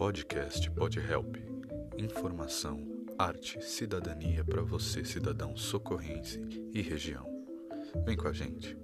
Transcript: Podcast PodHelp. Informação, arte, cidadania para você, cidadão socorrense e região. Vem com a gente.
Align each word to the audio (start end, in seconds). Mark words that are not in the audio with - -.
Podcast 0.00 0.70
PodHelp. 0.70 1.36
Informação, 1.98 2.80
arte, 3.18 3.62
cidadania 3.62 4.42
para 4.42 4.62
você, 4.62 5.04
cidadão 5.04 5.54
socorrense 5.54 6.40
e 6.72 6.80
região. 6.80 7.26
Vem 8.06 8.16
com 8.16 8.26
a 8.26 8.32
gente. 8.32 8.74